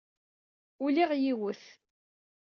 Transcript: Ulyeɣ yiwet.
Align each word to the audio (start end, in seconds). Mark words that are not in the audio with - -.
Ulyeɣ 0.83 1.11
yiwet. 1.21 1.63